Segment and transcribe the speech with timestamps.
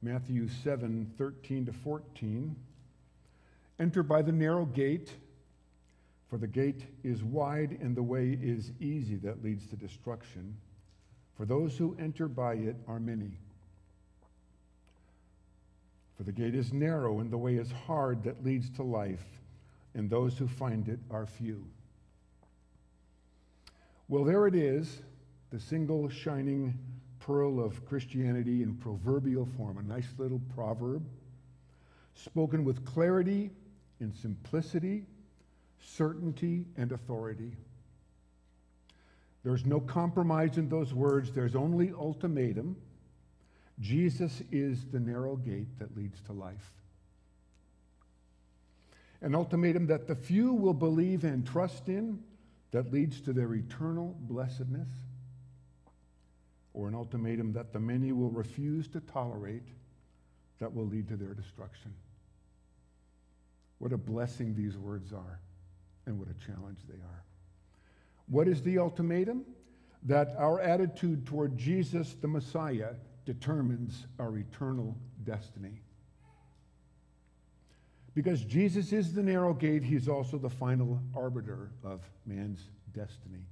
[0.00, 2.56] Matthew 7 13 to 14.
[3.80, 5.12] Enter by the narrow gate,
[6.28, 10.56] for the gate is wide and the way is easy that leads to destruction.
[11.36, 13.38] For those who enter by it are many.
[16.16, 19.24] For the gate is narrow and the way is hard that leads to life,
[19.94, 21.64] and those who find it are few.
[24.08, 25.02] Well, there it is,
[25.50, 26.76] the single shining
[27.28, 31.04] pearl of Christianity in proverbial form, a nice little proverb,
[32.14, 33.50] spoken with clarity
[34.00, 35.04] and simplicity,
[35.78, 37.52] certainty and authority.
[39.44, 42.76] There's no compromise in those words, there's only ultimatum.
[43.78, 46.72] Jesus is the narrow gate that leads to life.
[49.20, 52.20] An ultimatum that the few will believe and trust in
[52.70, 54.88] that leads to their eternal blessedness
[56.78, 59.66] or an ultimatum that the many will refuse to tolerate
[60.60, 61.92] that will lead to their destruction.
[63.78, 65.40] What a blessing these words are,
[66.06, 67.24] and what a challenge they are.
[68.28, 69.44] What is the ultimatum?
[70.04, 72.94] That our attitude toward Jesus the Messiah
[73.26, 75.80] determines our eternal destiny.
[78.14, 82.60] Because Jesus is the narrow gate, he's also the final arbiter of man's
[82.92, 83.46] destiny.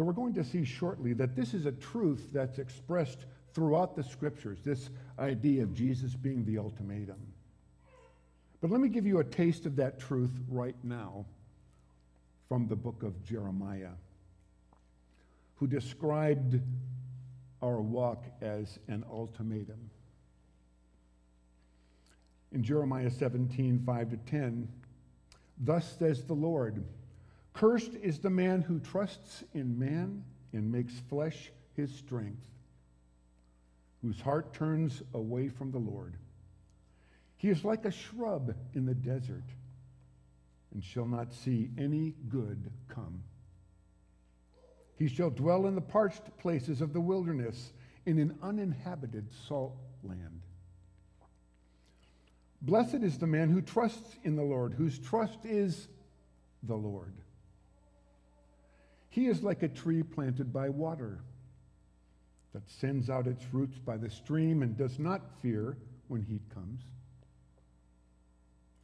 [0.00, 4.02] So we're going to see shortly that this is a truth that's expressed throughout the
[4.02, 7.18] scriptures, this idea of Jesus being the ultimatum.
[8.62, 11.26] But let me give you a taste of that truth right now
[12.48, 13.90] from the book of Jeremiah,
[15.56, 16.58] who described
[17.60, 19.90] our walk as an ultimatum.
[22.52, 24.66] In Jeremiah 17, 5 to 10,
[25.58, 26.82] thus says the Lord.
[27.52, 32.46] Cursed is the man who trusts in man and makes flesh his strength,
[34.02, 36.16] whose heart turns away from the Lord.
[37.36, 39.44] He is like a shrub in the desert
[40.72, 43.22] and shall not see any good come.
[44.96, 47.72] He shall dwell in the parched places of the wilderness,
[48.06, 50.40] in an uninhabited salt land.
[52.62, 55.88] Blessed is the man who trusts in the Lord, whose trust is
[56.62, 57.14] the Lord.
[59.10, 61.20] He is like a tree planted by water
[62.52, 65.76] that sends out its roots by the stream and does not fear
[66.08, 66.82] when heat comes.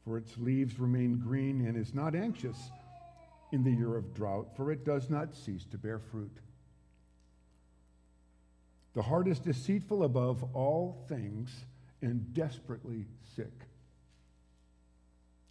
[0.04, 2.70] For its leaves remain green and is not anxious
[3.52, 6.36] in the year of drought, for it does not cease to bear fruit.
[8.94, 11.50] The heart is deceitful above all things
[12.02, 13.66] and desperately sick.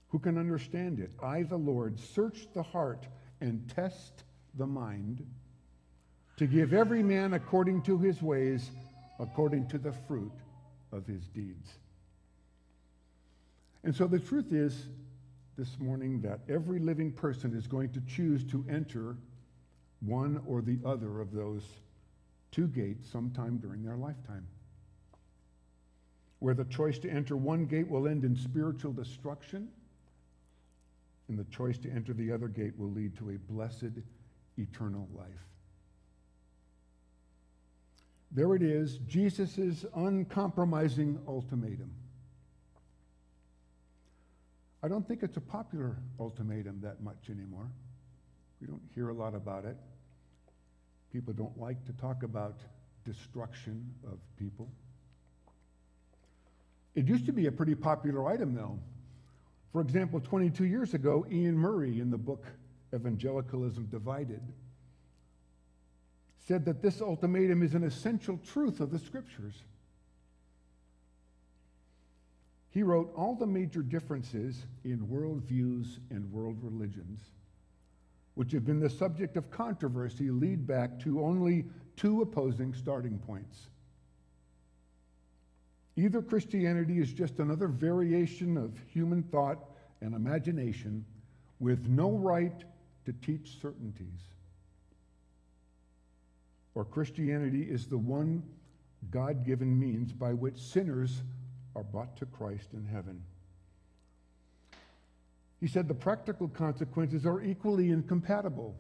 [0.10, 1.12] Who can understand it?
[1.22, 3.08] I, the Lord, search the heart
[3.42, 4.24] and test
[4.58, 5.26] the mind,
[6.38, 8.72] to give every man according to his ways,
[9.20, 10.34] according to the fruit
[10.92, 11.70] of his deeds.
[13.84, 14.88] And so the truth is
[15.58, 19.16] this morning that every living person is going to choose to enter
[20.02, 21.64] one or the other of those
[22.52, 24.46] two gates sometime during their lifetime.
[26.40, 29.70] Where the choice to enter one gate will end in spiritual destruction,
[31.28, 33.94] and the choice to enter the other gate will lead to a blessed
[34.58, 35.28] eternal life.
[38.32, 41.92] There it is, Jesus' uncompromising ultimatum.
[44.84, 47.70] I don't think it's a popular ultimatum that much anymore.
[48.62, 49.78] We don't hear a lot about it.
[51.12, 52.60] People don't like to talk about
[53.06, 54.70] destruction of people.
[56.94, 58.80] It used to be a pretty popular item, though.
[59.72, 62.46] For example, 22 years ago, Iain Murray in the book
[62.96, 64.42] Evangelicalism Divided,
[66.48, 69.64] said that this ultimatum is an essential truth of the scriptures.
[72.70, 77.20] He wrote all the major differences in worldviews and world religions,
[78.36, 83.70] which have been the subject of controversy, lead back to only two opposing starting points.
[85.96, 89.60] Either Christianity is just another variation of human thought
[90.02, 91.06] and imagination
[91.60, 92.66] with no right
[93.06, 94.22] to teach certainties.
[96.74, 98.44] Or Christianity is the one
[99.12, 101.22] God given means by which sinners
[101.76, 103.22] are brought to Christ in heaven.
[105.60, 108.76] He said the practical consequences are equally incompatible.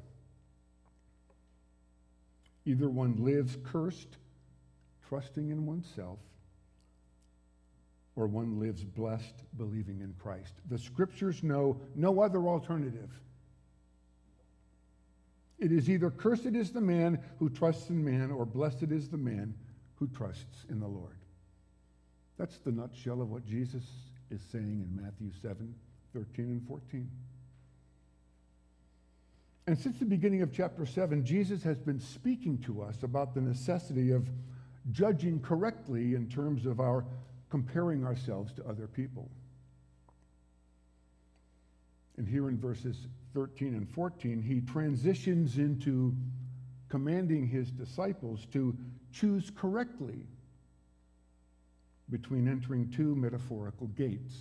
[2.66, 4.18] Either one lives cursed,
[5.08, 6.20] trusting in oneself,
[8.16, 10.54] or one lives blessed, believing in Christ.
[10.70, 13.12] The scriptures know no other alternative.
[15.58, 19.18] It is either cursed is the man who trusts in man, or blessed is the
[19.18, 19.54] man
[19.96, 21.18] who trusts in the Lord.
[22.38, 23.84] That's the nutshell of what Jesus
[24.30, 25.74] is saying in Matthew 7
[26.14, 27.10] 13 and 14.
[29.68, 33.42] And since the beginning of chapter 7, Jesus has been speaking to us about the
[33.42, 34.30] necessity of
[34.92, 37.04] judging correctly in terms of our
[37.50, 39.30] comparing ourselves to other people.
[42.18, 46.16] And here in verses 13 and 14, he transitions into
[46.90, 48.76] commanding his disciples to
[49.12, 50.26] choose correctly
[52.10, 54.34] between entering two metaphorical gates.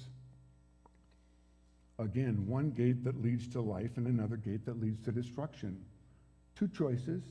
[1.99, 5.79] Again, one gate that leads to life and another gate that leads to destruction.
[6.56, 7.23] Two choices.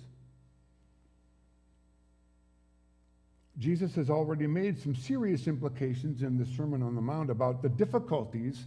[3.60, 7.70] Jesus has already made some serious implications in the Sermon on the Mount about the
[7.70, 8.66] difficulties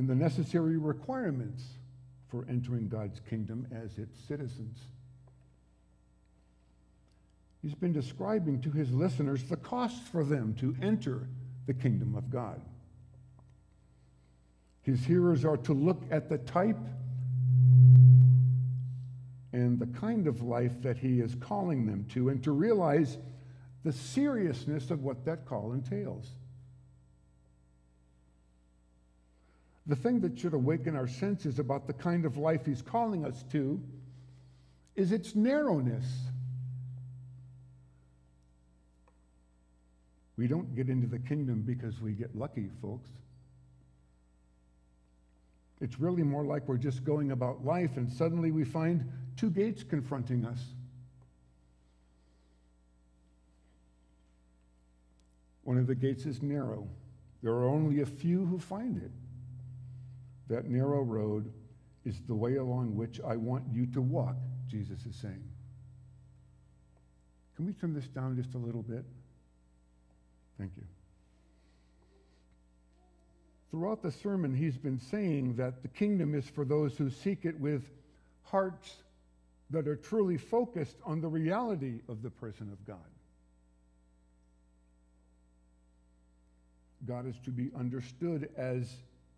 [0.00, 1.62] and the necessary requirements
[2.28, 4.78] for entering God's kingdom as its citizens.
[7.60, 11.28] He's been describing to his listeners the costs for them to enter
[11.66, 12.62] the kingdom of God.
[14.80, 16.78] His hearers are to look at the type
[19.52, 23.18] and the kind of life that he is calling them to and to realize
[23.84, 26.30] the seriousness of what that call entails.
[29.90, 33.42] The thing that should awaken our senses about the kind of life he's calling us
[33.50, 33.82] to
[34.94, 36.04] is its narrowness.
[40.36, 43.10] We don't get into the kingdom because we get lucky, folks.
[45.80, 49.82] It's really more like we're just going about life and suddenly we find two gates
[49.82, 50.60] confronting us.
[55.64, 56.86] One of the gates is narrow.
[57.42, 59.10] There are only a few who find it.
[60.50, 61.50] That narrow road
[62.04, 64.34] is the way along which I want you to walk,
[64.68, 65.44] Jesus is saying.
[67.56, 69.04] Can we turn this down just a little bit?
[70.58, 70.82] Thank you.
[73.70, 77.58] Throughout the sermon, he's been saying that the kingdom is for those who seek it
[77.60, 77.84] with
[78.42, 78.96] hearts
[79.70, 82.98] that are truly focused on the reality of the person of God.
[87.06, 88.92] God is to be understood as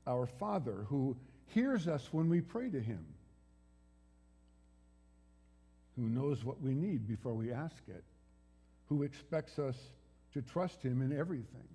[0.06, 1.16] our Father who
[1.46, 3.04] hears us when we pray to him,
[5.96, 8.04] who knows what we need before we ask it,
[8.88, 9.76] who expects us
[10.32, 11.68] to trust him in everything.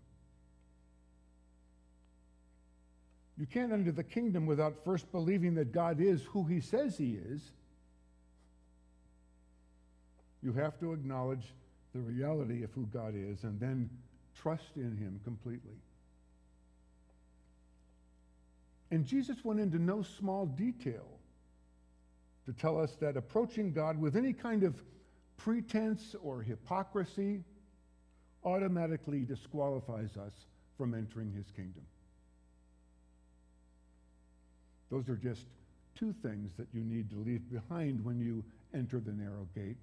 [3.38, 7.20] You can't enter the kingdom without first believing that God is who he says he
[7.30, 7.42] is.
[10.42, 11.54] You have to acknowledge
[11.94, 13.90] the reality of who God is and then
[14.36, 15.78] trust in him completely.
[18.92, 21.06] And Jesus went into no small detail
[22.45, 24.81] to tell us that approaching God with any kind of
[25.36, 27.44] pretense or hypocrisy
[28.45, 30.34] automatically disqualifies us
[30.78, 31.84] from entering his kingdom.
[34.90, 35.45] Those are just
[35.95, 38.44] two things that you need to leave behind when you
[38.74, 39.78] enter the narrow gate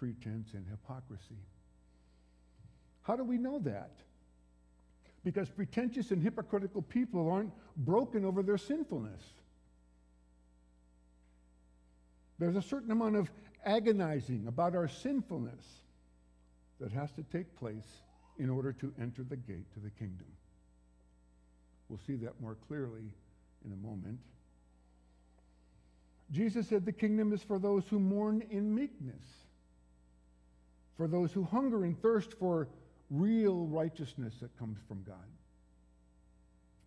[0.00, 1.36] pretense and hypocrisy.
[3.02, 3.90] How do we know that?
[5.24, 9.22] Because pretentious and hypocritical people aren't broken over their sinfulness.
[12.38, 13.30] There's a certain amount of
[13.66, 15.62] agonizing about our sinfulness
[16.80, 18.02] that has to take place
[18.38, 20.26] in order to enter the gate to the kingdom.
[21.90, 23.12] We'll see that more clearly
[23.66, 24.18] in a moment.
[26.32, 29.22] Jesus said the kingdom is for those who mourn in meekness,
[30.96, 32.68] for those who hunger and thirst for
[33.10, 35.16] real righteousness that comes from God,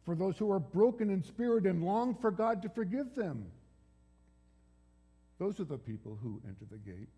[0.06, 3.46] for those who are broken in spirit and long for God to forgive them.
[5.40, 7.10] Those are the people who enter the gate.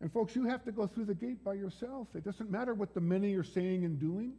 [0.00, 2.08] And folks, you have to go through the gate by yourself.
[2.14, 4.32] It doesn't matter what the many are saying and doing.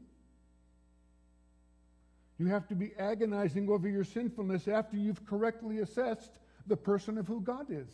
[2.37, 6.31] You have to be agonizing over your sinfulness after you've correctly assessed
[6.67, 7.87] the person of who God is.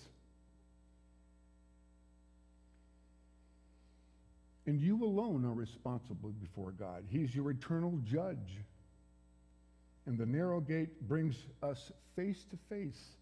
[4.66, 7.04] And you alone are responsible before God.
[7.10, 8.60] He's your eternal judge.
[10.06, 13.16] And the narrow gate brings us face to face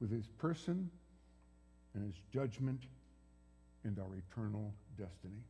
[0.00, 0.90] with his person
[1.94, 2.80] and his judgment
[3.84, 5.42] and our eternal destiny.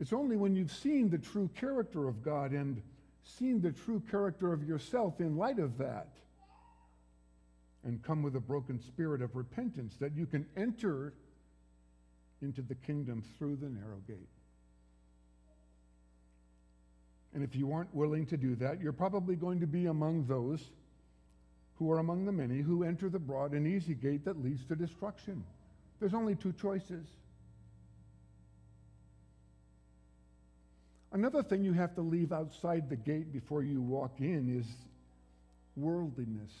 [0.00, 2.82] It's only when you've seen the true character of God and
[3.22, 6.08] seen the true character of yourself in light of that
[7.84, 11.14] and come with a broken spirit of repentance that you can enter
[12.44, 14.28] into the kingdom through the narrow gate.
[17.34, 20.60] And if you aren't willing to do that, you're probably going to be among those
[21.78, 24.76] who are among the many who enter the broad and easy gate that leads to
[24.76, 25.42] destruction.
[25.98, 27.04] There's only two choices.
[31.10, 34.66] Another thing you have to leave outside the gate before you walk in is
[35.76, 36.52] worldliness.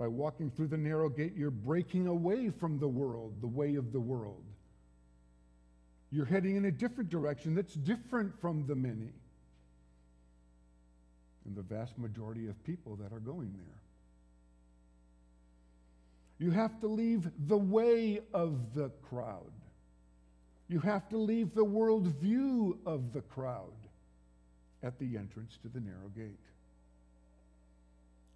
[0.00, 3.92] By walking through the narrow gate, you're breaking away from the world, the way of
[3.92, 4.42] the world.
[6.10, 9.12] You're heading in a different direction that's different from the many
[11.44, 13.82] and the vast majority of people that are going there.
[16.38, 19.52] You have to leave the way of the crowd.
[20.66, 23.74] You have to leave the world view of the crowd
[24.82, 26.40] at the entrance to the narrow gate.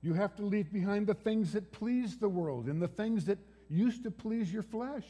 [0.04, 3.38] You have to leave behind the things that please the world and the things that
[3.70, 5.06] used to please your flesh.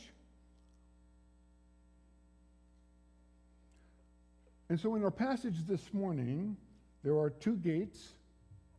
[4.68, 6.56] And so, in our passage this morning,
[7.02, 8.14] there are two gates,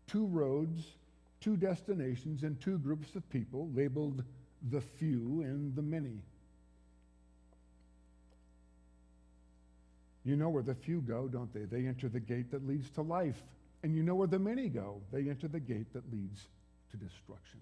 [0.07, 0.85] two roads,
[1.41, 4.23] two destinations, and two groups of people labeled
[4.71, 6.21] the few and the many.
[10.23, 11.65] You know where the few go, don't they?
[11.65, 13.43] They enter the gate that leads to life.
[13.85, 14.99] And you know where the many go.
[15.13, 16.47] They enter the gate that leads
[16.89, 17.59] to destruction.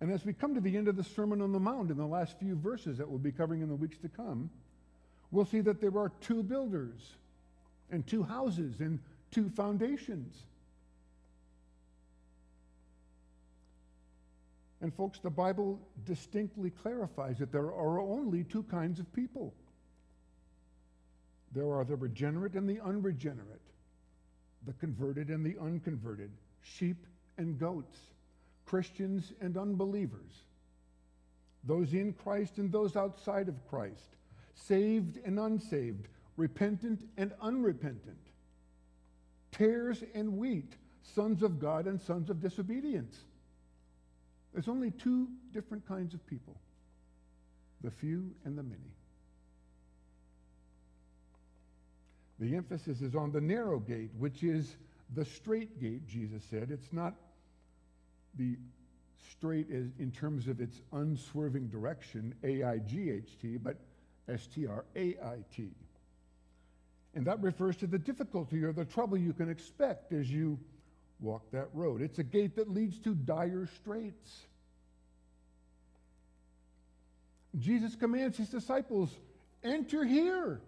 [0.00, 2.06] And as we come to the end of the Sermon on the Mount in the
[2.06, 4.48] last few verses that we'll be covering in the weeks to come,
[5.30, 7.12] we'll see that there are two builders
[7.90, 8.98] and two houses and
[9.30, 10.34] two foundations.
[14.80, 19.52] And, folks, the Bible distinctly clarifies that there are only two kinds of people
[21.52, 23.60] there are the regenerate and the unregenerate,
[24.66, 26.30] the converted and the unconverted,
[26.62, 27.06] sheep
[27.38, 27.98] and goats,
[28.66, 30.44] Christians and unbelievers,
[31.64, 34.16] those in Christ and those outside of Christ,
[34.54, 38.18] saved and unsaved, repentant and unrepentant,
[39.50, 43.16] tares and wheat, sons of God and sons of disobedience.
[44.52, 46.56] There's only two different kinds of people
[47.82, 48.92] the few and the many.
[52.40, 54.76] The emphasis is on the narrow gate, which is
[55.14, 56.70] the straight gate, Jesus said.
[56.70, 57.14] It's not
[58.38, 58.56] the
[59.30, 63.76] straight in terms of its unswerving direction, A I G H T, but
[64.26, 65.68] S T R A I T.
[67.14, 70.58] And that refers to the difficulty or the trouble you can expect as you
[71.20, 72.00] walk that road.
[72.00, 74.46] It's a gate that leads to dire straits.
[77.58, 79.10] Jesus commands his disciples
[79.62, 80.60] enter here.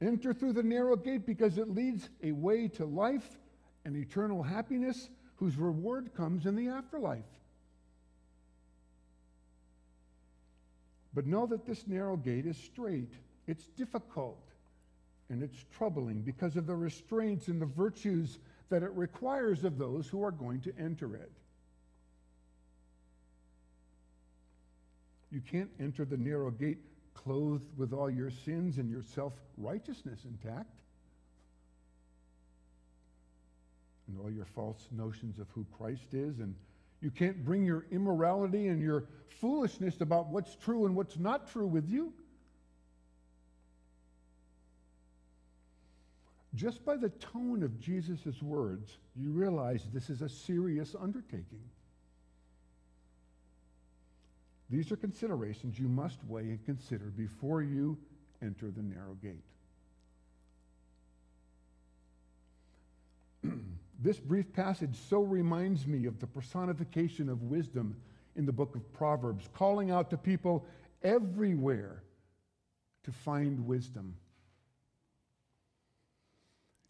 [0.00, 3.38] Enter through the narrow gate because it leads a way to life
[3.84, 7.24] and eternal happiness whose reward comes in the afterlife.
[11.14, 13.14] But know that this narrow gate is straight
[13.46, 14.40] it's difficult
[15.28, 18.38] and it's troubling because of the restraints and the virtues
[18.70, 21.30] that it requires of those who are going to enter it.
[25.30, 26.78] You can't enter the narrow gate
[27.14, 30.80] clothed with all your sins and your self righteousness intact,
[34.08, 36.40] and all your false notions of who Christ is.
[36.40, 36.54] And
[37.00, 39.04] you can't bring your immorality and your
[39.40, 42.12] foolishness about what's true and what's not true with you.
[46.54, 51.60] Just by the tone of Jesus' words, you realize this is a serious undertaking.
[54.70, 57.98] These are considerations you must weigh and consider before you
[58.42, 59.44] enter the narrow gate.
[64.02, 67.96] this brief passage so reminds me of the personification of wisdom
[68.36, 70.66] in the book of Proverbs, calling out to people
[71.02, 72.02] everywhere
[73.04, 74.16] to find wisdom.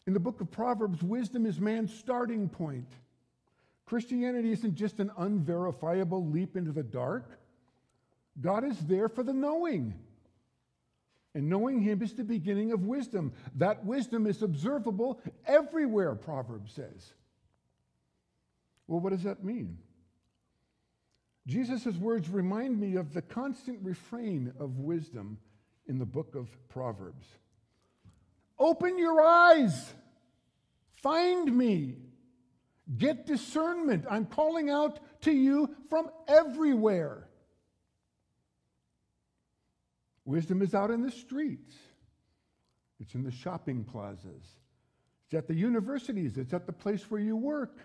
[0.07, 2.87] In the book of Proverbs, wisdom is man's starting point.
[3.85, 7.39] Christianity isn't just an unverifiable leap into the dark.
[8.39, 9.93] God is there for the knowing.
[11.33, 13.33] And knowing Him is the beginning of wisdom.
[13.55, 17.13] That wisdom is observable everywhere, Proverbs says.
[18.87, 19.77] Well, what does that mean?
[21.47, 25.37] Jesus' words remind me of the constant refrain of wisdom
[25.87, 27.27] in the book of Proverbs.
[28.57, 29.93] Open your eyes.
[30.95, 31.97] Find me.
[32.97, 34.05] Get discernment.
[34.09, 37.27] I'm calling out to you from everywhere.
[40.25, 41.75] Wisdom is out in the streets,
[42.99, 44.43] it's in the shopping plazas,
[45.25, 47.77] it's at the universities, it's at the place where you work,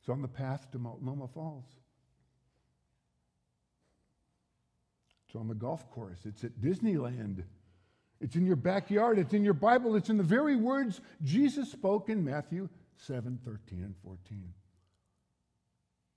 [0.00, 1.66] it's on the path to Multnomah Falls.
[5.26, 6.20] It's on the golf course.
[6.24, 7.44] It's at Disneyland.
[8.20, 12.08] It's in your backyard, it's in your Bible, it's in the very words Jesus spoke
[12.08, 14.52] in Matthew 7 13 and 14.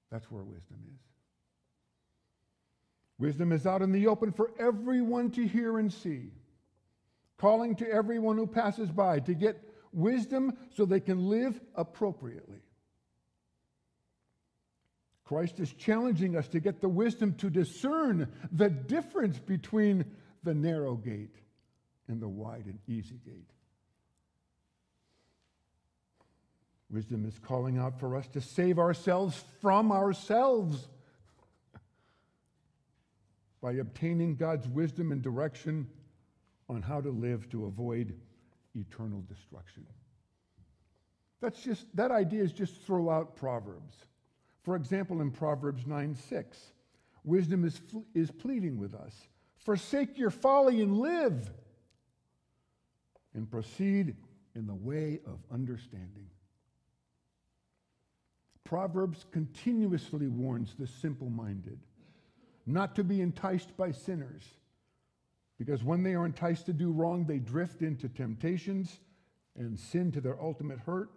[0.10, 1.11] That's where wisdom is.
[3.22, 6.32] Wisdom is out in the open for everyone to hear and see,
[7.38, 9.64] calling to everyone who passes by to get
[9.94, 12.64] wisdom so they can live appropriately.
[15.24, 20.04] Christ is challenging us to get the wisdom to discern the difference between
[20.42, 21.36] the narrow gate
[22.08, 23.52] and the wide and easy gate.
[26.90, 30.88] Wisdom is calling out for us to save ourselves from ourselves
[33.62, 35.88] by obtaining God's wisdom and direction
[36.70, 38.16] on how to live to avoid
[38.76, 39.86] eternal destruction.
[41.42, 43.96] That's just that idea is just throughout Proverbs.
[44.64, 46.58] For example, in Proverbs 9 6,
[47.24, 47.82] wisdom is,
[48.14, 49.14] is pleading with us
[49.62, 51.52] forsake your folly and live,
[53.34, 54.16] and proceed
[54.56, 56.28] in the way of understanding.
[58.64, 61.80] Proverbs continuously warns the simple minded
[62.66, 64.44] not to be enticed by sinners,
[65.58, 69.00] because when they are enticed to do wrong, they drift into temptations
[69.56, 71.12] and sin to their ultimate hurt,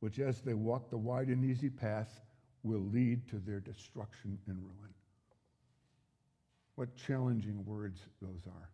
[0.00, 2.20] which as they walk the wide and easy path
[2.62, 4.94] will lead to their destruction and ruin.
[6.76, 8.70] What challenging words those are.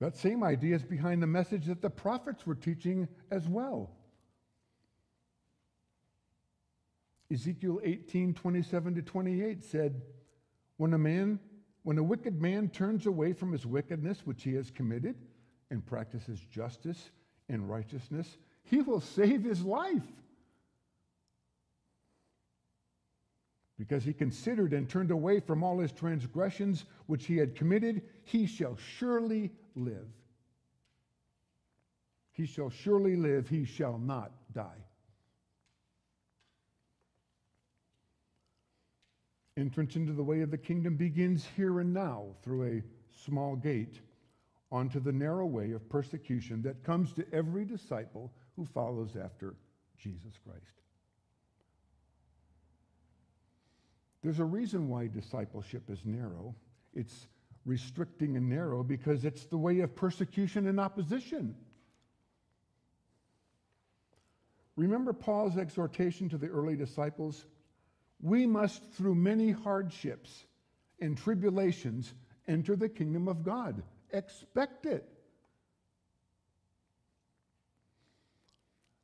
[0.00, 3.90] That same idea is behind the message that the prophets were teaching as well.
[7.32, 10.02] Ezekiel 18, 27 to 28 said,
[10.78, 11.38] When a man,
[11.82, 15.14] when a wicked man turns away from his wickedness which he has committed
[15.70, 17.10] and practices justice
[17.48, 20.02] and righteousness, he will save his life.
[23.78, 28.46] Because he considered and turned away from all his transgressions which he had committed, he
[28.46, 30.08] shall surely live.
[32.32, 34.84] He shall surely live, he shall not die.
[39.60, 42.82] Entrance into the way of the kingdom begins here and now through a
[43.24, 44.00] small gate
[44.72, 49.54] onto the narrow way of persecution that comes to every disciple who follows after
[49.98, 50.80] Jesus Christ.
[54.22, 56.54] There's a reason why discipleship is narrow.
[56.94, 57.28] It's
[57.66, 61.54] restricting and narrow because it's the way of persecution and opposition.
[64.76, 67.44] Remember Paul's exhortation to the early disciples?
[68.22, 70.44] We must, through many hardships
[71.00, 72.12] and tribulations,
[72.46, 73.82] enter the kingdom of God.
[74.12, 75.08] Expect it.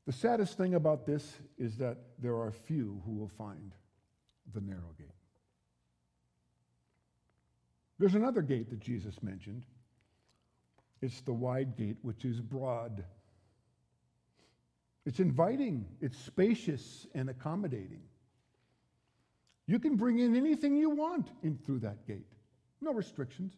[0.06, 3.72] The saddest thing about this is that there are few who will find
[4.54, 5.08] the narrow gate.
[7.98, 9.64] There's another gate that Jesus mentioned.
[11.02, 13.04] It's the wide gate, which is broad.
[15.04, 18.02] It's inviting, it's spacious and accommodating.
[19.66, 22.32] You can bring in anything you want in through that gate,
[22.80, 23.52] no restrictions.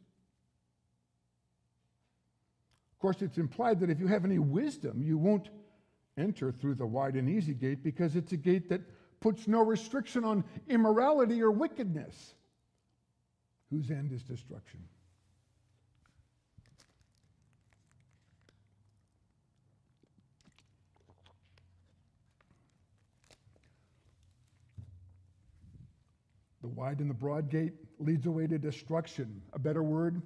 [2.93, 5.51] Of course, it's implied that if you have any wisdom, you won't
[6.17, 8.81] enter through the wide and easy gate because it's a gate that
[9.21, 12.35] puts no restriction on immorality or wickedness,
[13.71, 14.81] whose end is destruction.
[26.79, 29.43] Wide and the broad gate leads away to destruction.
[29.53, 30.23] A better word,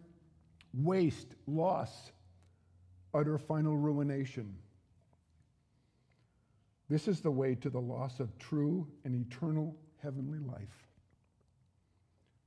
[0.74, 2.12] waste, loss,
[3.14, 4.54] utter final ruination.
[6.90, 10.86] This is the way to the loss of true and eternal heavenly life,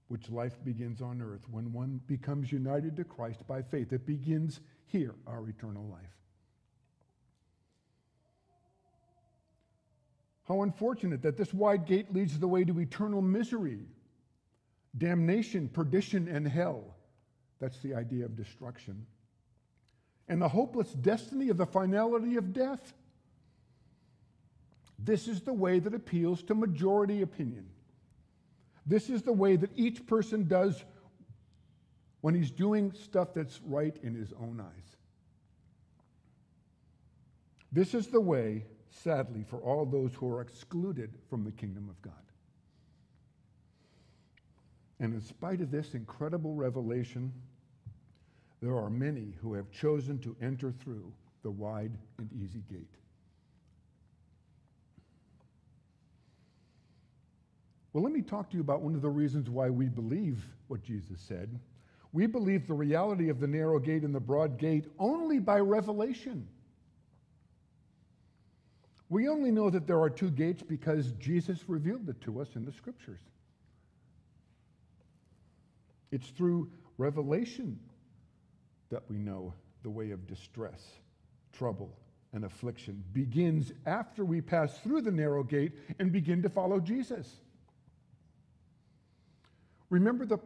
[0.07, 3.91] which life begins on earth when one becomes united to Christ by faith.
[3.91, 6.15] It begins here, our eternal life.
[10.47, 13.79] How unfortunate that this wide gate leads the way to eternal misery,
[14.97, 16.95] damnation, perdition, and hell.
[17.59, 19.05] That's the idea of destruction.
[20.27, 22.93] And the hopeless destiny of the finality of death.
[24.97, 27.67] This is the way that appeals to majority opinion.
[28.85, 30.83] This is the way that each person does
[32.21, 34.95] when he's doing stuff that's right in his own eyes.
[37.71, 38.63] This is the way
[39.03, 42.13] sadly, for all those who are excluded from the kingdom of God.
[44.99, 47.33] And in spite of this incredible revelation,
[48.61, 51.11] there are many who have chosen to enter through
[51.43, 52.95] the wide and easy gate.
[57.93, 60.83] Well, let me talk to you about one of the reasons why we believe what
[60.83, 61.59] Jesus said.
[62.11, 66.47] We believe the reality of the narrow gate and the broad gate only by revelation.
[69.09, 72.65] We only know that there are two gates because Jesus revealed it to us in
[72.65, 73.19] the scriptures.
[76.11, 77.79] It's through revelation
[78.89, 80.81] that we know the way of distress,
[81.53, 81.97] trouble,
[82.33, 87.41] and affliction begins after we pass through the narrow gate and begin to follow Jesus.
[89.89, 90.37] Remember the,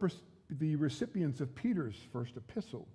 [0.50, 2.86] the recipients of Peter's first epistle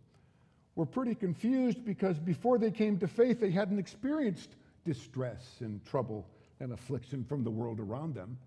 [0.76, 6.28] were pretty confused because before they came to faith, they hadn't experienced distress and trouble
[6.60, 8.38] and affliction from the world around them.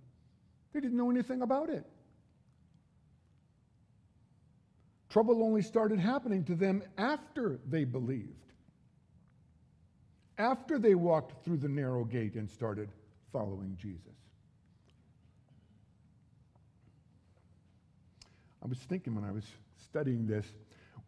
[0.72, 1.85] They didn't know anything about it.
[5.18, 8.52] Trouble only started happening to them after they believed,
[10.38, 12.88] after they walked through the narrow gate and started
[13.33, 14.14] following Jesus.
[18.62, 19.42] I was thinking when I was
[19.83, 20.46] studying this,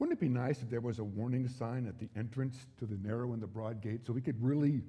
[0.01, 2.99] wouldn't it be nice if there was a warning sign at the entrance to the
[3.07, 4.83] narrow and the broad gate so we could really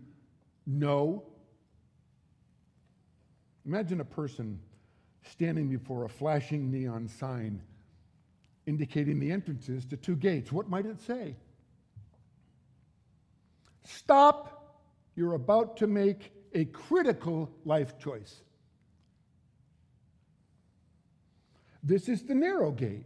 [0.65, 1.21] know?
[3.67, 4.59] Imagine a person
[5.29, 7.61] standing before a flashing neon sign
[8.71, 10.49] indicating the entrances to two gates.
[10.49, 11.35] What might it say?
[13.83, 14.79] Stop,
[15.13, 18.33] you're about to make a critical life choice.
[21.83, 23.03] This is the narrow gate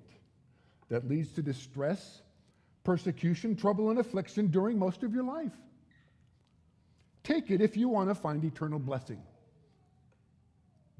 [0.90, 2.22] that leads to distress,
[2.84, 5.58] persecution, trouble, and affliction during most of your life.
[7.24, 9.20] Take it if you want to find eternal blessing.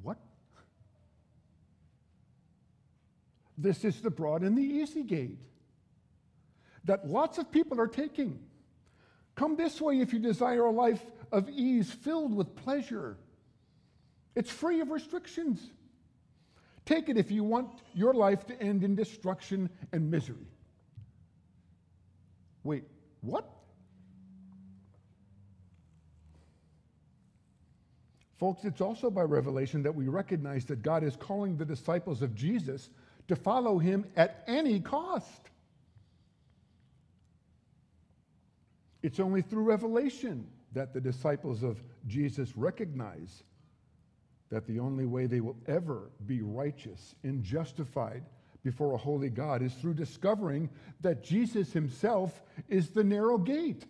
[0.02, 0.18] What?
[3.58, 5.40] This is the broad and the easy gate
[6.84, 8.40] that lots of people are taking.
[9.36, 13.18] Come this way if you desire a life of ease filled with pleasure.
[14.36, 15.60] It's free of restrictions.
[16.86, 20.48] Take it if you want your life to end in destruction and misery.
[22.64, 22.84] Wait,
[23.22, 23.50] what?
[28.38, 32.36] Folks, it's also by revelation that we recognize that God is calling the disciples of
[32.36, 32.90] Jesus
[33.28, 35.50] to follow him at any cost.
[39.02, 43.44] It's only through revelation that the disciples of Jesus recognize
[44.50, 48.24] that the only way they will ever be righteous and justified
[48.64, 50.70] before a holy God is through discovering
[51.02, 53.86] that Jesus himself is the narrow gate.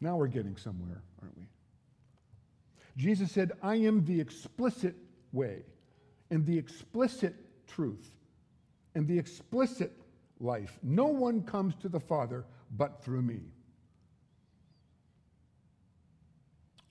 [0.00, 1.44] Now we're getting somewhere, aren't we?
[2.96, 4.96] Jesus said, I am the explicit
[5.32, 5.62] way
[6.30, 7.34] and the explicit
[7.66, 8.10] truth
[8.94, 9.92] and the explicit
[10.40, 10.78] life.
[10.82, 12.44] No one comes to the Father
[12.76, 13.40] but through me.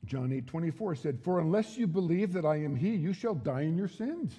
[0.06, 3.62] John 8 24 said, For unless you believe that I am He, you shall die
[3.62, 4.34] in your sins.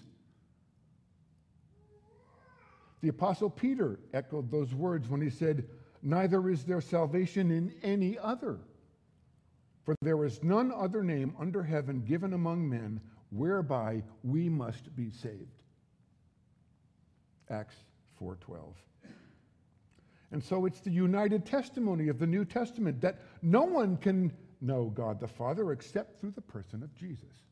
[3.01, 5.69] The Apostle Peter echoed those words when he said,
[6.03, 8.59] Neither is there salvation in any other.
[9.85, 13.01] For there is none other name under heaven given among men
[13.31, 15.63] whereby we must be saved.
[17.51, 17.77] Acts
[18.21, 18.75] 4:12.
[20.31, 24.91] And so it's the united testimony of the New Testament that no one can know
[24.91, 27.45] God the Father except through the person of Jesus.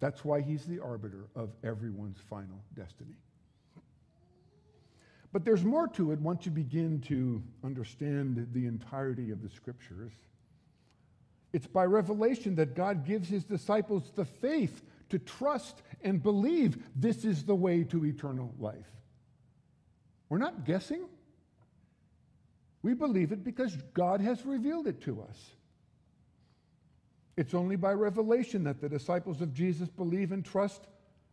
[0.00, 3.16] That's why he's the arbiter of everyone's final destiny.
[5.32, 10.12] But there's more to it once you begin to understand the entirety of the scriptures.
[11.54, 17.24] It's by revelation that God gives his disciples the faith to trust and believe this
[17.24, 18.90] is the way to eternal life.
[20.28, 21.04] We're not guessing.
[22.82, 25.38] We believe it because God has revealed it to us.
[27.36, 30.88] It's only by revelation that the disciples of Jesus believe and trust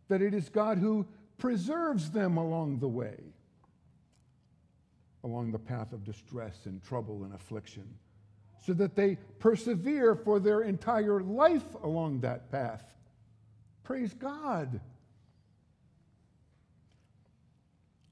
[0.06, 1.04] that it is God who
[1.36, 3.18] preserves them along the way,
[5.24, 7.88] along the path of distress and trouble and affliction
[8.64, 12.84] so that they persevere for their entire life along that path.
[13.82, 14.80] Praise God.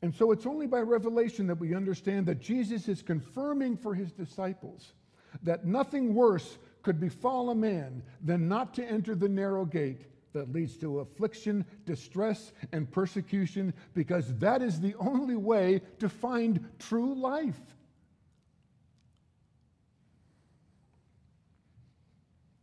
[0.03, 4.13] And so it's only by revelation that we understand that Jesus is confirming for his
[4.13, 4.95] disciples
[5.43, 10.53] that nothing worse could befall a man than not to enter the narrow gate that
[10.53, 17.15] leads to affliction, distress, and persecution, because that is the only way to find true
[17.15, 17.61] life.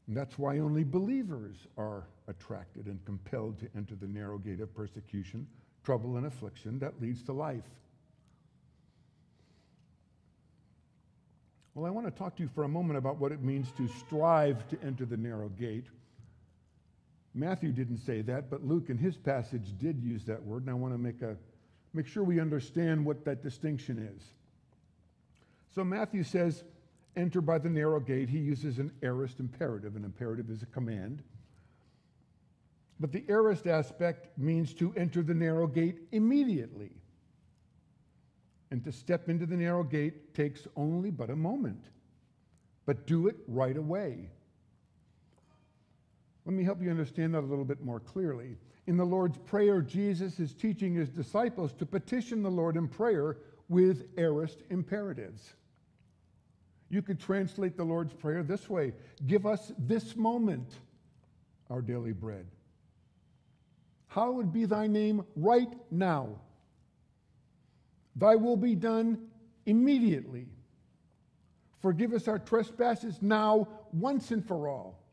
[0.08, 4.74] And that's why only believers are attracted and compelled to enter the narrow gate of
[4.74, 5.46] persecution,
[5.84, 7.70] trouble, and affliction that leads to life.
[11.76, 13.88] Well, I want to talk to you for a moment about what it means to
[13.88, 15.86] strive to enter the narrow gate.
[17.36, 20.74] Matthew didn't say that, but Luke in his passage did use that word, and I
[20.74, 21.36] want to make, a,
[21.94, 24.24] make sure we understand what that distinction is.
[25.76, 26.64] So Matthew says,
[27.18, 28.30] enter by the narrow gate.
[28.30, 29.96] He uses an aorist imperative.
[29.96, 31.24] An imperative is a command.
[33.00, 36.92] But the aorist aspect means to enter the narrow gate immediately.
[38.72, 41.86] And to step into the narrow gate takes only but a moment.
[42.86, 44.30] But do it right away.
[46.46, 48.58] Let me help you understand that a little bit more clearly.
[48.88, 53.38] In the Lord's Prayer, Jesus is teaching his disciples to petition the Lord in prayer
[53.68, 55.56] with aorist imperatives.
[56.90, 58.94] You could translate the Lord's Prayer this way
[59.26, 60.76] Give us this moment
[61.70, 62.46] our daily bread.
[64.08, 66.30] Hallowed be thy name right now.
[68.16, 69.28] Thy will be done
[69.66, 70.48] immediately.
[71.82, 75.04] Forgive us our trespasses now, once and for all.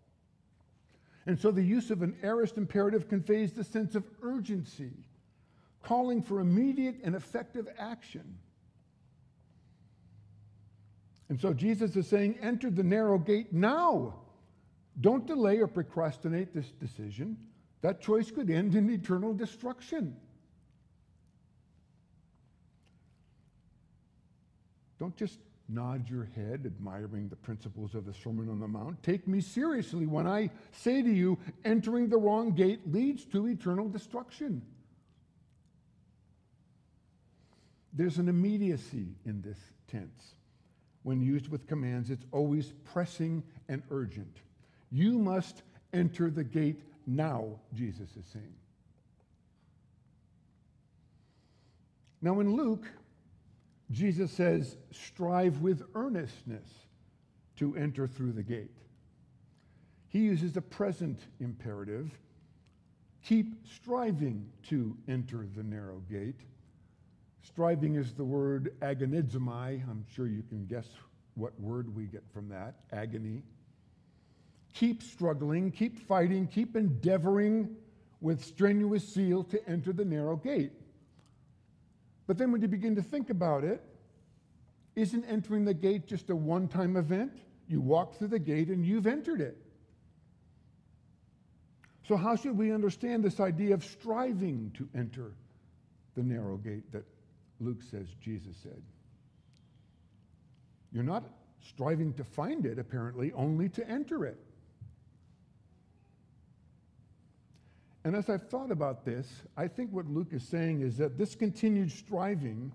[1.27, 4.93] And so the use of an aorist imperative conveys the sense of urgency,
[5.83, 8.39] calling for immediate and effective action.
[11.29, 14.15] And so Jesus is saying, enter the narrow gate now.
[15.01, 17.37] Don't delay or procrastinate this decision.
[17.81, 20.17] That choice could end in eternal destruction.
[24.99, 29.03] Don't just nod your head, admiring the principles of the Sermon on the Mount.
[29.03, 33.89] Take me seriously when I say to you, entering the wrong gate leads to eternal
[33.89, 34.63] destruction.
[37.93, 39.59] There's an immediacy in this
[39.89, 40.35] tense.
[41.05, 44.38] When used with commands, it's always pressing and urgent.
[44.90, 45.62] You must
[45.93, 48.55] enter the gate now, Jesus is saying.
[52.21, 52.87] Now, in Luke,
[53.90, 56.67] Jesus says, strive with earnestness
[57.57, 58.77] to enter through the gate.
[60.09, 62.11] He uses the present imperative
[63.25, 66.40] keep striving to enter the narrow gate.
[67.44, 69.83] Striving is the word agonizomai.
[69.88, 70.88] I'm sure you can guess
[71.35, 73.42] what word we get from that agony.
[74.72, 77.76] Keep struggling, keep fighting, keep endeavoring
[78.22, 80.72] with strenuous zeal to enter the narrow gate.
[82.26, 83.83] But then when you begin to think about it,
[84.96, 87.33] isn't entering the gate just a one time event?
[87.68, 89.59] You walk through the gate and you've entered it.
[92.09, 95.33] So, how should we understand this idea of striving to enter
[96.14, 97.04] the narrow gate that
[97.61, 98.83] Luke says Jesus said?
[100.93, 101.25] You're not
[101.61, 104.38] striving to find it, apparently, only to enter it.
[108.05, 111.35] And as I've thought about this, I think what Luke is saying is that this
[111.35, 112.71] continued striving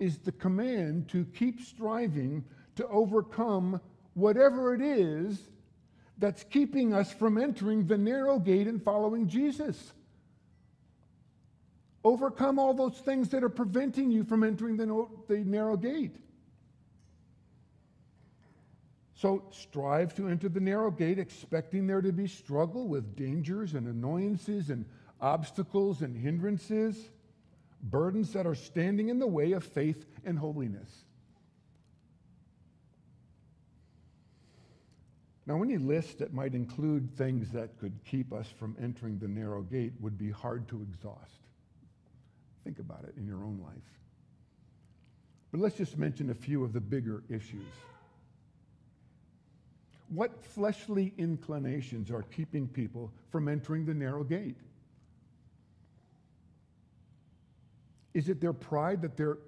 [0.00, 3.80] is the command to keep striving to overcome
[4.14, 5.38] whatever it is
[6.18, 9.92] that's keeping us from entering the narrow gate and following Jesus.
[12.10, 16.16] Overcome all those things that are preventing you from entering the, the narrow gate.
[19.14, 23.86] So strive to enter the narrow gate, expecting there to be struggle with dangers and
[23.86, 24.86] annoyances and
[25.20, 26.96] obstacles and hindrances,
[27.80, 30.90] burdens that are standing in the way of faith and holiness.
[35.46, 39.62] Now, any list that might include things that could keep us from entering the narrow
[39.62, 41.39] gate would be hard to exhaust.
[42.64, 44.00] Think about it in your own life.
[45.50, 47.66] But let's just mention a few of the bigger issues.
[50.08, 54.56] What fleshly inclinations are keeping people from entering the narrow gate?
[58.12, 59.38] Is it their pride that they're,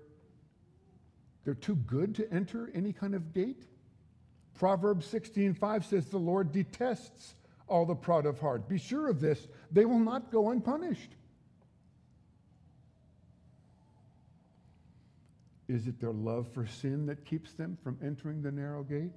[1.44, 3.64] they're too good to enter any kind of gate?
[4.54, 7.34] Proverbs 16:5 says the Lord detests
[7.66, 8.68] all the proud of heart.
[8.68, 11.16] Be sure of this, they will not go unpunished.
[15.68, 19.14] Is it their love for sin that keeps them from entering the narrow gate?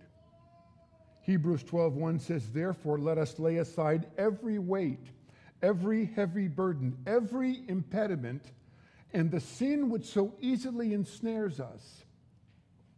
[1.22, 5.12] Hebrews 12:1 says, "Therefore let us lay aside every weight,
[5.62, 8.52] every heavy burden, every impediment,
[9.12, 12.06] and the sin which so easily ensnares us,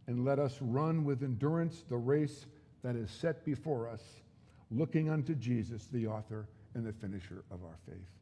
[0.06, 2.46] and let us run with endurance the race
[2.82, 4.22] that is set before us,
[4.70, 8.17] looking unto Jesus, the author and the finisher of our faith."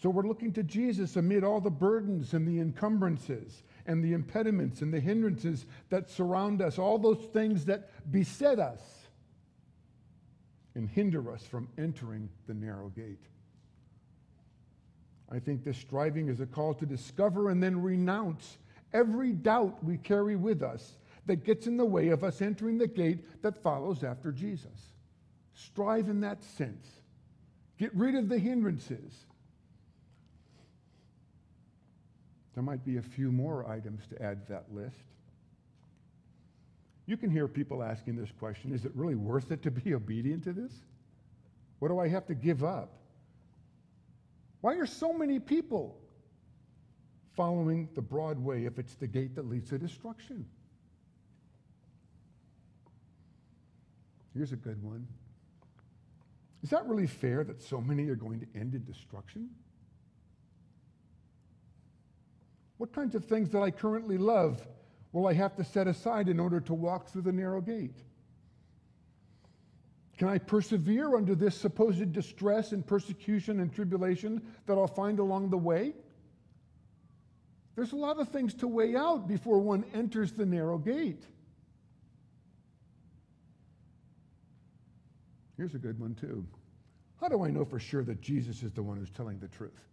[0.00, 4.80] So we're looking to Jesus amid all the burdens and the encumbrances and the impediments
[4.80, 8.80] and the hindrances that surround us, all those things that beset us
[10.76, 13.26] and hinder us from entering the narrow gate.
[15.32, 18.58] I think this striving is a call to discover and then renounce
[18.92, 22.86] every doubt we carry with us that gets in the way of us entering the
[22.86, 24.92] gate that follows after Jesus.
[25.54, 26.86] Strive in that sense.
[27.78, 29.26] Get rid of the hindrances.
[32.58, 34.96] There might be a few more items to add to that list.
[37.06, 40.42] You can hear people asking this question Is it really worth it to be obedient
[40.42, 40.72] to this?
[41.78, 42.90] What do I have to give up?
[44.60, 46.00] Why are so many people
[47.36, 50.44] following the broad way if it's the gate that leads to destruction?
[54.34, 55.06] Here's a good one.
[56.64, 59.48] Is that really fair that so many are going to end in destruction?
[62.78, 64.66] What kinds of things that I currently love
[65.12, 67.98] will I have to set aside in order to walk through the narrow gate?
[70.16, 75.50] Can I persevere under this supposed distress and persecution and tribulation that I'll find along
[75.50, 75.92] the way?
[77.76, 81.24] There's a lot of things to weigh out before one enters the narrow gate.
[85.56, 86.44] Here's a good one, too.
[87.20, 89.84] How do I know for sure that Jesus is the one who's telling the truth?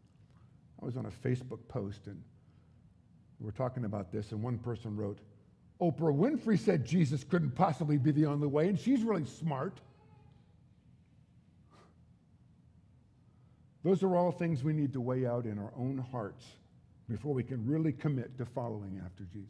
[0.81, 2.21] I was on a Facebook post and
[3.39, 5.19] we were talking about this, and one person wrote,
[5.81, 9.81] Oprah Winfrey said Jesus couldn't possibly be the only way, and she's really smart.
[13.83, 16.45] Those are all things we need to weigh out in our own hearts
[17.09, 19.49] before we can really commit to following after Jesus.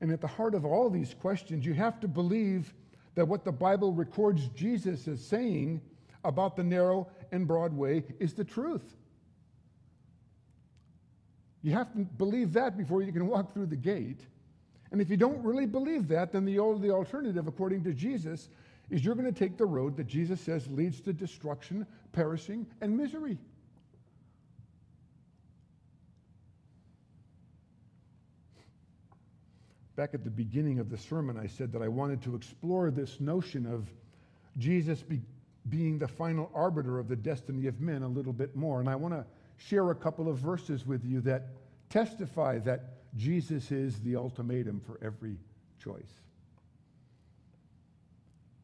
[0.00, 2.72] And at the heart of all these questions, you have to believe
[3.14, 5.80] that what the Bible records Jesus as saying
[6.24, 8.94] about the narrow and broad way is the truth.
[11.62, 14.20] You have to believe that before you can walk through the gate.
[14.92, 18.48] And if you don't really believe that, then the, the alternative, according to Jesus,
[18.88, 22.96] is you're going to take the road that Jesus says leads to destruction, perishing, and
[22.96, 23.38] misery.
[29.96, 33.20] Back at the beginning of the sermon, I said that I wanted to explore this
[33.20, 33.86] notion of
[34.56, 35.20] Jesus be,
[35.68, 38.80] being the final arbiter of the destiny of men a little bit more.
[38.80, 39.26] And I want to
[39.60, 41.48] share a couple of verses with you that
[41.90, 45.36] testify that Jesus is the ultimatum for every
[45.78, 46.20] choice.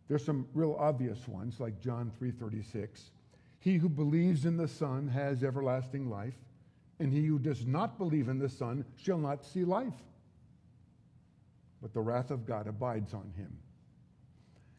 [0.08, 3.10] There's some real obvious ones like John 3:36.
[3.58, 6.38] He who believes in the Son has everlasting life,
[6.98, 10.02] and he who does not believe in the Son shall not see life.
[11.82, 13.58] But the wrath of God abides on him.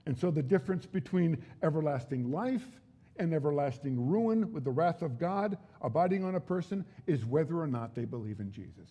[0.05, 2.79] And so the difference between everlasting life
[3.19, 7.67] and everlasting ruin with the wrath of God abiding on a person is whether or
[7.67, 8.89] not they believe in Jesus.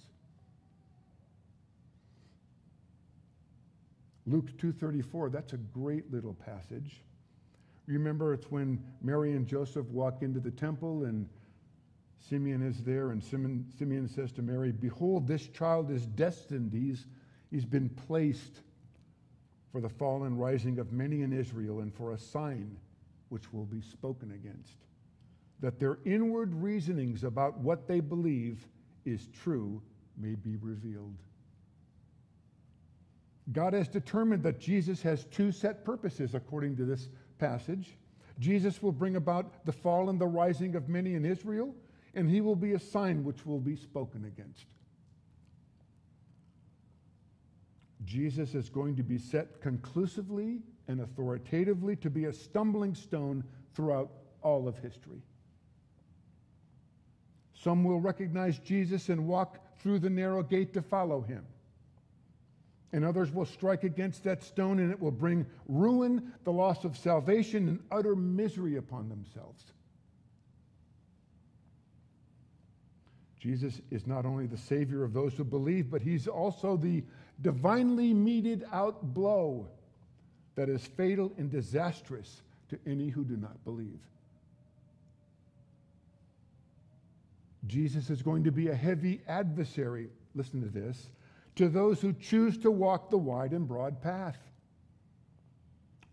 [4.27, 7.03] Luke 2:34, that's a great little passage.
[7.87, 11.29] Remember it's when Mary and Joseph walk into the temple and
[12.19, 16.73] Simeon is there and Simeon, Simeon says to Mary, "Behold, this child is destined.
[16.73, 17.07] He's
[17.51, 18.62] he's been placed
[19.71, 22.77] for the fall and rising of many in Israel and for a sign
[23.29, 24.77] which will be spoken against.
[25.61, 28.67] That their inward reasonings about what they believe
[29.05, 29.81] is true
[30.17, 31.17] may be revealed.
[33.53, 37.09] God has determined that Jesus has two set purposes according to this
[37.39, 37.97] passage.
[38.39, 41.75] Jesus will bring about the fall and the rising of many in Israel,
[42.15, 44.67] and he will be a sign which will be spoken against.
[48.05, 53.44] Jesus is going to be set conclusively and authoritatively to be a stumbling stone
[53.75, 54.11] throughout
[54.42, 55.22] all of history.
[57.55, 61.44] Some will recognize Jesus and walk through the narrow gate to follow him.
[62.92, 66.96] And others will strike against that stone, and it will bring ruin, the loss of
[66.96, 69.64] salvation, and utter misery upon themselves.
[73.38, 77.05] Jesus is not only the Savior of those who believe, but He's also the
[77.42, 79.68] divinely meted out blow
[80.57, 84.01] that is fatal and disastrous to any who do not believe.
[87.66, 91.09] Jesus is going to be a heavy adversary, listen to this,
[91.57, 94.38] to those who choose to walk the wide and broad path.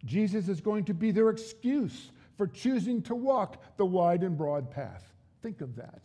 [0.06, 4.72] Jesus is going to be their excuse for choosing to walk the wide and broad
[4.72, 5.04] path.
[5.42, 6.02] Think of that.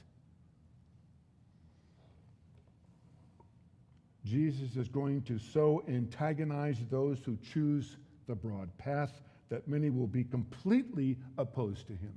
[4.24, 7.96] Jesus is going to so antagonize those who choose
[8.28, 12.14] the broad path that many will be completely opposed to him.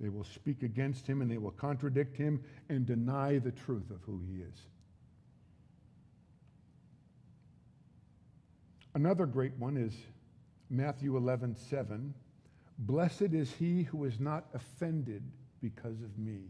[0.00, 4.00] They will speak against him and they will contradict him and deny the truth of
[4.02, 4.66] who he is.
[8.94, 9.94] Another great one is
[10.70, 12.14] Matthew 11, 7.
[12.78, 15.22] Blessed is he who is not offended
[15.60, 16.42] because of me.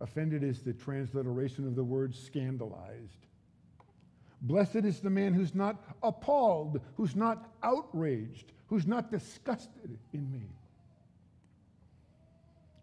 [0.00, 3.27] Offended is the transliteration of the word scandalized.
[4.42, 10.48] Blessed is the man who's not appalled, who's not outraged, who's not disgusted in me.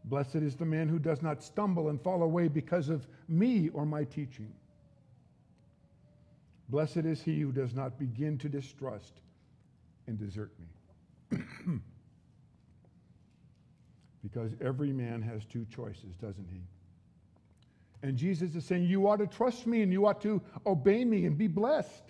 [0.05, 3.85] Blessed is the man who does not stumble and fall away because of me or
[3.85, 4.51] my teaching.
[6.69, 9.13] Blessed is he who does not begin to distrust
[10.07, 11.39] and desert me.
[14.23, 16.61] because every man has two choices, doesn't he?
[18.05, 21.25] And Jesus is saying, You ought to trust me and you ought to obey me
[21.25, 22.03] and be blessed.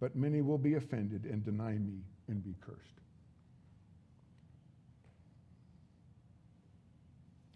[0.00, 2.80] But many will be offended and deny me and be cursed.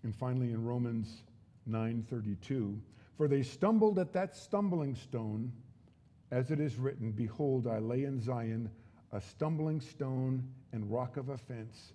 [0.02, 1.22] And finally in Romans
[1.66, 2.78] 9:32,
[3.16, 5.50] for they stumbled at that stumbling stone,
[6.30, 8.70] as it is written, behold I lay in Zion
[9.12, 11.94] a stumbling stone and rock of offense,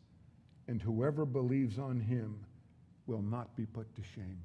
[0.68, 2.44] and whoever believes on him
[3.06, 4.42] will not be put to shame.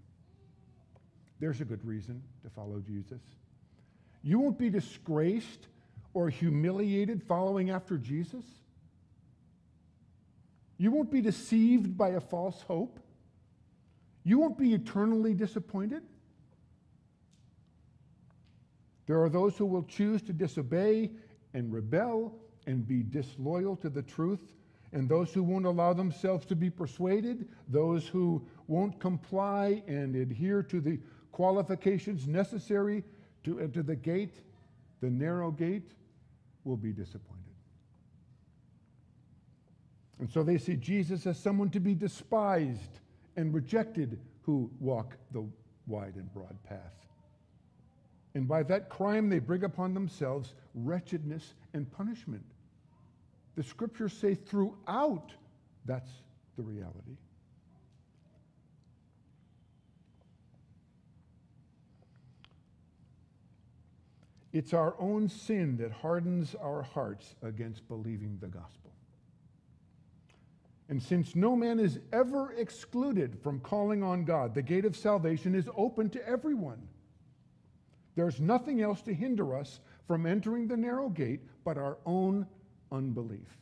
[1.41, 3.21] There's a good reason to follow Jesus.
[4.23, 5.67] You won't be disgraced
[6.15, 8.45] or humiliated following after Jesus.
[10.79, 12.99] You won't be deceived by a false hope.
[14.25, 16.03] You won't be eternally disappointed.
[19.07, 21.11] There are those who will choose to disobey
[21.53, 22.35] and rebel
[22.67, 24.55] and be disloyal to the truth,
[24.93, 30.63] and those who won't allow themselves to be persuaded, those who won't comply and adhere
[30.63, 30.99] to the
[31.35, 33.03] qualifications necessary
[33.43, 34.37] to enter the gate,
[35.01, 35.91] the narrow gate,
[36.63, 37.41] will be disappointed.
[40.21, 43.01] And so they see Jesus as someone to be despised
[43.37, 45.45] and rejected who walk the
[45.89, 46.95] wide and broad path.
[48.35, 52.45] And by that crime, they bring upon themselves wretchedness and punishment.
[53.57, 55.33] The scriptures say throughout
[55.85, 56.11] that's
[56.57, 57.17] the reality.
[64.55, 68.93] It's our own sin that hardens our hearts against believing the gospel.
[70.89, 75.57] And since no man is ever excluded from calling on God, the gate of salvation
[75.57, 76.87] is open to everyone.
[78.15, 82.47] There's nothing else to hinder us from entering the narrow gate but our own
[82.93, 83.59] unbelief.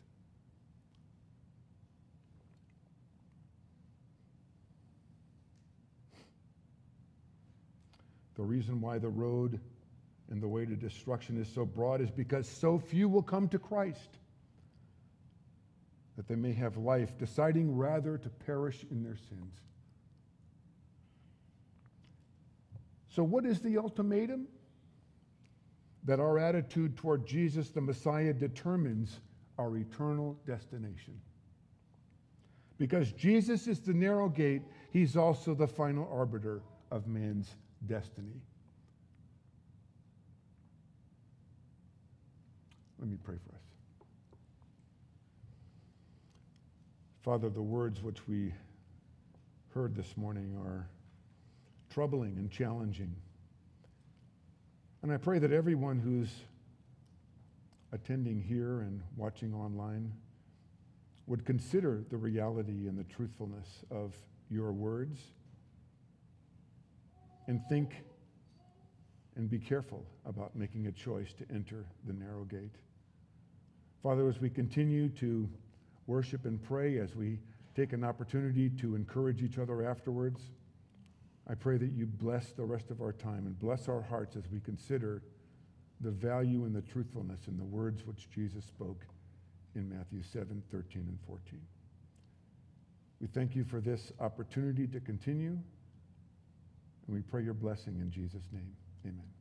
[8.35, 9.59] The reason why the road
[10.33, 13.59] and the way to destruction is so broad is because so few will come to
[13.59, 14.19] Christ
[16.17, 19.61] that they may have life, deciding rather to perish in their sins.
[23.09, 24.47] So, what is the ultimatum?
[26.05, 29.21] That our attitude toward Jesus the Messiah determines
[29.59, 31.21] our eternal destination.
[32.79, 34.63] Because Jesus is the narrow gate,
[34.93, 37.55] he's also the final arbiter of man's
[37.87, 38.41] destiny.
[43.03, 43.63] Let me pray for us.
[47.25, 48.55] Father, the words which we
[49.75, 50.87] heard this morning are
[51.91, 53.13] troubling and challenging.
[55.03, 56.29] And I pray that everyone who's
[57.91, 60.13] attending here and watching online
[61.27, 64.15] would consider the reality and the truthfulness of
[64.49, 65.19] your words
[67.49, 68.05] and think
[69.35, 72.77] and be careful about making a choice to enter the narrow gate.
[74.03, 75.49] Father, as we continue to
[76.07, 77.39] worship and pray, as we
[77.77, 80.41] take an opportunity to encourage each other afterwards,
[81.49, 84.45] I pray that you bless the rest of our time and bless our hearts as
[84.51, 85.23] we consider
[86.01, 89.07] the value and the truthfulness in the words which Jesus spoke
[89.75, 91.61] in Matthew 7 13 and 14.
[93.21, 95.57] We thank you for this opportunity to continue,
[97.07, 98.73] and we pray your blessing in Jesus' name.
[99.07, 99.32] Amen.